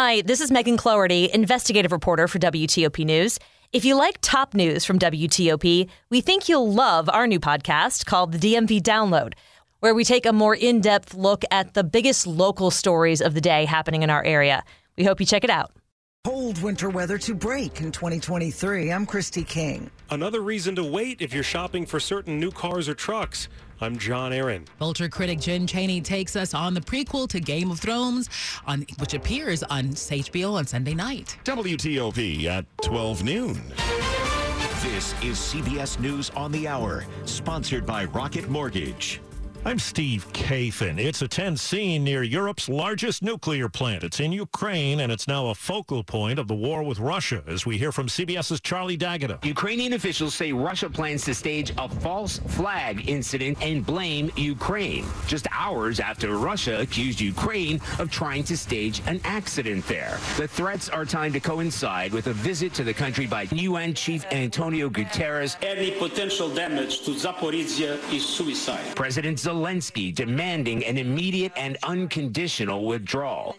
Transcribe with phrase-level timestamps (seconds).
[0.00, 3.36] Hi, this is Megan Cloherty, investigative reporter for WTOP News.
[3.72, 8.30] If you like top news from WTOP, we think you'll love our new podcast called
[8.30, 9.32] the DMV Download,
[9.80, 13.40] where we take a more in depth look at the biggest local stories of the
[13.40, 14.62] day happening in our area.
[14.96, 15.72] We hope you check it out.
[16.22, 18.92] Cold winter weather to break in 2023.
[18.92, 19.90] I'm Christy King.
[20.10, 23.48] Another reason to wait if you're shopping for certain new cars or trucks.
[23.80, 24.64] I'm John Aaron.
[24.78, 28.28] Vulture critic Jen Chaney takes us on the prequel to Game of Thrones,
[28.66, 31.38] on which appears on HBO on Sunday night.
[31.44, 33.62] WTOP at 12 noon.
[34.82, 39.20] This is CBS News on the Hour, sponsored by Rocket Mortgage.
[39.64, 40.98] I'm Steve Kathan.
[40.98, 44.04] It's a tense scene near Europe's largest nuclear plant.
[44.04, 47.66] It's in Ukraine, and it's now a focal point of the war with Russia, as
[47.66, 49.40] we hear from CBS's Charlie D'Agata.
[49.42, 55.46] Ukrainian officials say Russia plans to stage a false flag incident and blame Ukraine, just
[55.50, 60.18] hours after Russia accused Ukraine of trying to stage an accident there.
[60.36, 64.24] The threats are timed to coincide with a visit to the country by UN Chief
[64.30, 65.56] Antonio Guterres.
[65.62, 68.94] Any potential damage to Zaporizhia is suicide.
[68.94, 73.56] President Zelensky demanding an immediate and unconditional withdrawal.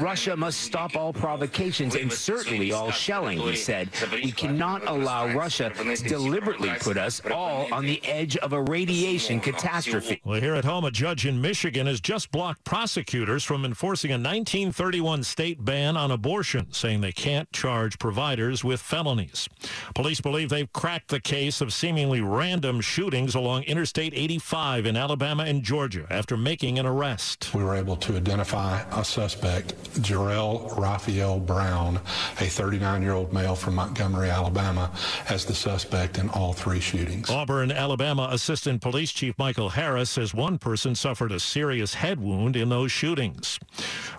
[0.00, 3.88] Russia must stop all provocations and certainly all shelling, he said.
[4.12, 9.38] We cannot allow Russia to deliberately put us all on the edge of a radiation
[9.38, 10.20] catastrophe.
[10.24, 14.14] Well, here at home, a judge in Michigan has just blocked prosecutors from enforcing a
[14.14, 19.48] 1931 state ban on abortion, saying they can't charge providers with felonies.
[19.94, 25.27] Police believe they've cracked the case of seemingly random shootings along Interstate 85 in Alabama
[25.28, 27.52] and Georgia after making an arrest.
[27.54, 34.30] We were able to identify a suspect, Jarrell Raphael Brown, a 39-year-old male from Montgomery,
[34.30, 34.90] Alabama,
[35.28, 37.28] as the suspect in all three shootings.
[37.28, 42.56] Auburn, Alabama Assistant Police Chief Michael Harris says one person suffered a serious head wound
[42.56, 43.58] in those shootings.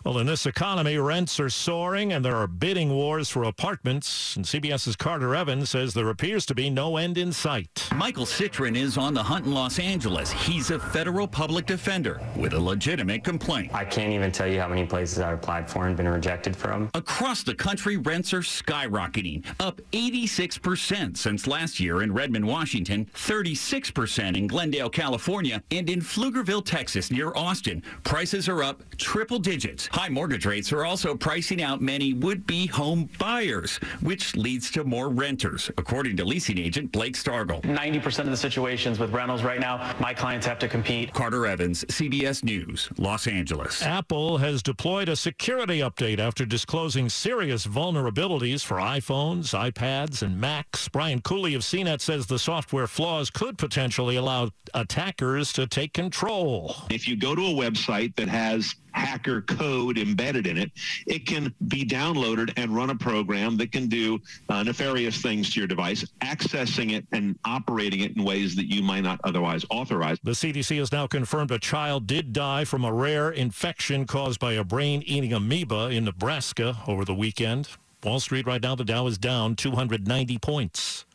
[0.06, 4.36] Well, in this economy, rents are soaring and there are bidding wars for apartments.
[4.36, 7.90] And CBS's Carter Evans says there appears to be no end in sight.
[7.96, 10.32] Michael Citron is on the hunt in Los Angeles.
[10.32, 13.74] He's a federal public defender with a legitimate complaint.
[13.74, 16.90] I can't even tell you how many places I applied for and been rejected from.
[16.94, 24.36] Across the country, rents are skyrocketing, up 86% since last year in Redmond, Washington, 36%
[24.36, 27.82] in Glendale, California, and in Pflugerville, Texas, near Austin.
[28.04, 29.88] Prices are up triple digits.
[29.88, 35.08] High mortgage rates are also pricing out many would-be home buyers, which leads to more
[35.08, 37.62] renters, according to leasing agent Blake Stargell.
[37.62, 40.89] 90% of the situations with rentals right now, my clients have to compete.
[41.14, 43.84] Carter Evans, CBS News, Los Angeles.
[43.84, 50.88] Apple has deployed a security update after disclosing serious vulnerabilities for iPhones, iPads, and Macs.
[50.88, 56.76] Brian Cooley of CNET says the software flaws could potentially allow attackers to take control.
[56.90, 60.72] If you go to a website that has hacker code embedded in it,
[61.08, 64.20] it can be downloaded and run a program that can do
[64.50, 68.82] uh, nefarious things to your device, accessing it and operating it in ways that you
[68.82, 70.18] might not otherwise authorize.
[70.24, 74.54] The CDC has now confirmed a child did die from a rare infection caused by
[74.54, 77.70] a brain-eating amoeba in Nebraska over the weekend.
[78.04, 81.06] Wall Street right now, the Dow is down 290 points.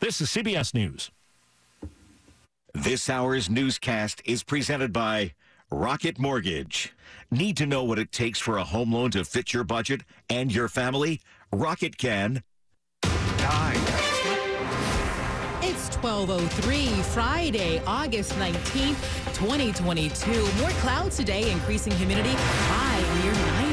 [0.00, 1.10] This is CBS News.
[2.74, 5.32] This hour's newscast is presented by
[5.76, 6.94] Rocket Mortgage.
[7.30, 10.00] Need to know what it takes for a home loan to fit your budget
[10.30, 11.20] and your family?
[11.52, 12.42] Rocket can.
[15.62, 20.30] It's 1203, Friday, August 19th, 2022.
[20.62, 23.65] More clouds today, increasing humidity, high near 90.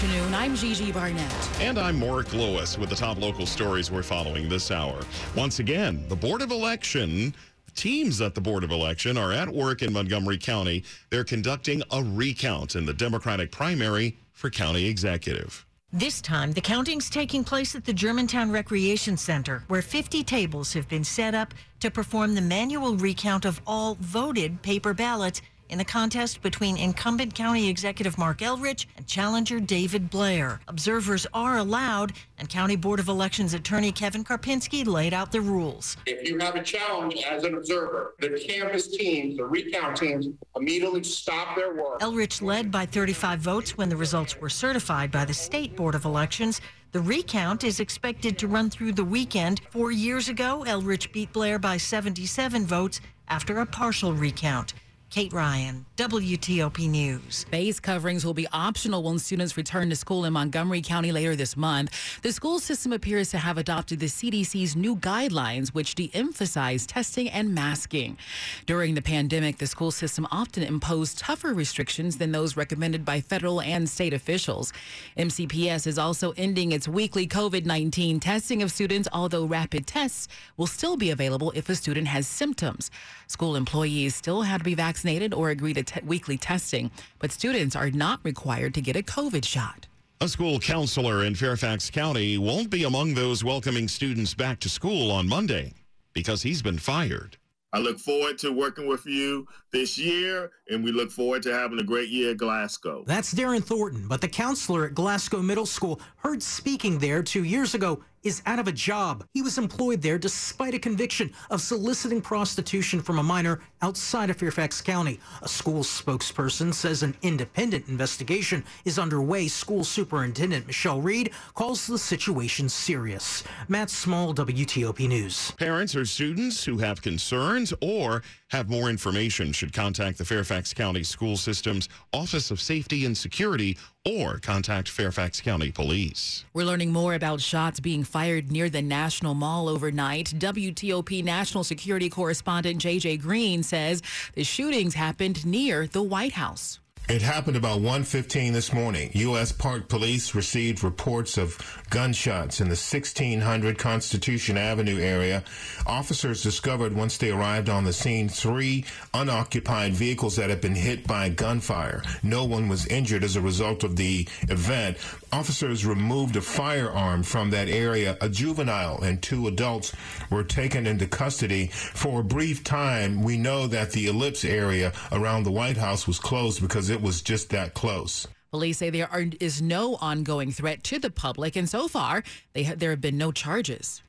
[0.00, 0.32] Afternoon.
[0.32, 1.60] I'm Gigi Barnett.
[1.60, 4.98] And I'm Mark Lewis with the top local stories we're following this hour.
[5.36, 7.34] Once again, the Board of Election
[7.74, 10.84] teams at the Board of Election are at work in Montgomery County.
[11.10, 15.66] They're conducting a recount in the Democratic primary for county executive.
[15.92, 20.88] This time, the counting's taking place at the Germantown Recreation Center, where 50 tables have
[20.88, 25.84] been set up to perform the manual recount of all voted paper ballots in the
[25.84, 30.60] contest between incumbent county executive Mark Elrich and challenger David Blair.
[30.68, 35.96] Observers are allowed, and County Board of Elections attorney Kevin Karpinski laid out the rules.
[36.06, 41.04] If you have a challenge as an observer, the canvas teams, the recount teams, immediately
[41.04, 42.00] stop their work.
[42.00, 46.04] Elrich led by 35 votes when the results were certified by the State Board of
[46.04, 46.60] Elections.
[46.92, 49.60] The recount is expected to run through the weekend.
[49.70, 54.74] Four years ago, Elrich beat Blair by 77 votes after a partial recount.
[55.10, 57.44] Kate Ryan, WTOP News.
[57.50, 61.56] Face coverings will be optional when students return to school in Montgomery County later this
[61.56, 61.90] month.
[62.22, 67.28] The school system appears to have adopted the CDC's new guidelines, which de emphasize testing
[67.28, 68.18] and masking.
[68.66, 73.60] During the pandemic, the school system often imposed tougher restrictions than those recommended by federal
[73.60, 74.72] and state officials.
[75.18, 80.68] MCPS is also ending its weekly COVID 19 testing of students, although rapid tests will
[80.68, 82.92] still be available if a student has symptoms.
[83.26, 84.99] School employees still have to be vaccinated
[85.34, 89.44] or agree to te- weekly testing, but students are not required to get a COVID
[89.44, 89.86] shot.
[90.20, 95.10] A school counselor in Fairfax County won't be among those welcoming students back to school
[95.10, 95.72] on Monday
[96.12, 97.38] because he's been fired.
[97.72, 101.78] I look forward to working with you this year, and we look forward to having
[101.78, 103.04] a great year at Glasgow.
[103.06, 107.74] That's Darren Thornton, but the counselor at Glasgow Middle School heard speaking there two years
[107.74, 109.24] ago is out of a job.
[109.32, 114.36] He was employed there despite a conviction of soliciting prostitution from a minor outside of
[114.36, 115.20] Fairfax County.
[115.42, 119.48] A school spokesperson says an independent investigation is underway.
[119.48, 123.42] School Superintendent Michelle Reid calls the situation serious.
[123.68, 125.52] Matt Small, WTOP News.
[125.52, 131.04] Parents or students who have concerns or have more information should contact the Fairfax County
[131.04, 133.78] School System's Office of Safety and Security
[134.08, 136.44] or contact Fairfax County Police.
[136.54, 140.32] We're learning more about shots being fired near the National Mall overnight.
[140.38, 144.02] WTOP National Security Correspondent JJ Green says
[144.34, 146.80] the shootings happened near the White House.
[147.10, 149.10] It happened about 1:15 this morning.
[149.14, 149.50] U.S.
[149.50, 151.58] Park Police received reports of
[151.90, 155.42] gunshots in the 1600 Constitution Avenue area.
[155.88, 161.04] Officers discovered once they arrived on the scene three unoccupied vehicles that had been hit
[161.04, 162.00] by gunfire.
[162.22, 164.96] No one was injured as a result of the event.
[165.32, 168.18] Officers removed a firearm from that area.
[168.20, 169.92] A juvenile and two adults
[170.30, 173.24] were taken into custody for a brief time.
[173.24, 177.22] We know that the ellipse area around the White House was closed because it was
[177.22, 178.26] just that close.
[178.50, 182.64] Police say there are, is no ongoing threat to the public, and so far, they
[182.64, 184.02] there have been no charges.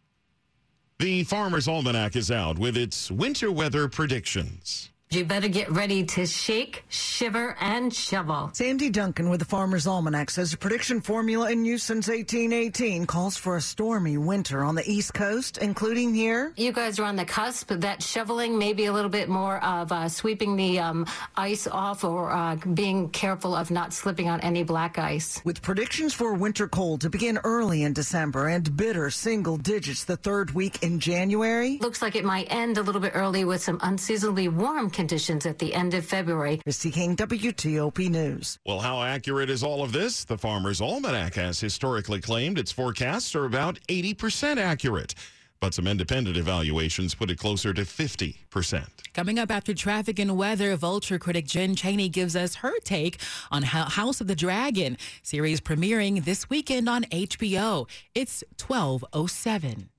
[1.00, 4.91] The Farmer's Almanac is out with its winter weather predictions.
[5.14, 8.50] You better get ready to shake, shiver, and shovel.
[8.54, 13.36] Sandi Duncan with the Farmer's Almanac says a prediction formula in use since 1818 calls
[13.36, 16.54] for a stormy winter on the East Coast, including here.
[16.56, 17.74] You guys are on the cusp.
[17.74, 21.06] That shoveling, maybe a little bit more of uh, sweeping the um,
[21.36, 25.42] ice off or uh, being careful of not slipping on any black ice.
[25.44, 30.16] With predictions for winter cold to begin early in December and bitter single digits the
[30.16, 31.80] third week in January.
[31.82, 35.58] Looks like it might end a little bit early with some unseasonably warm conditions at
[35.58, 36.58] the end of February.
[36.58, 38.60] Christy King, WTOP News.
[38.68, 40.24] Well, how accurate is all of this?
[40.24, 45.16] The Farmer's Almanac has historically claimed its forecasts are about 80% accurate.
[45.60, 48.88] But some independent evaluations put it closer to 50%.
[49.14, 53.20] Coming up after traffic and weather, Vulture critic Jen Chaney gives us her take
[53.52, 57.88] on House of the Dragon series premiering this weekend on HBO.
[58.14, 59.91] It's 1207.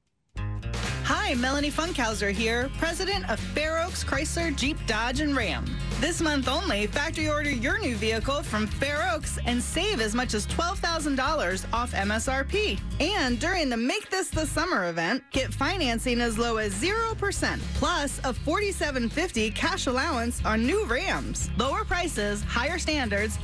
[1.04, 5.66] Hi, Melanie Funkhauser here, president of Fair Oaks Chrysler Jeep Dodge and Ram.
[6.00, 10.32] This month only, factory order your new vehicle from Fair Oaks and save as much
[10.32, 12.78] as $12,000 off MSRP.
[13.00, 18.18] And during the Make This the Summer event, get financing as low as 0% plus
[18.20, 21.50] a $47.50 cash allowance on new Rams.
[21.56, 23.38] Lower prices, higher standards,